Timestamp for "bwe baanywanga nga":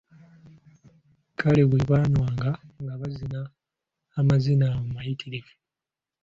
1.69-2.93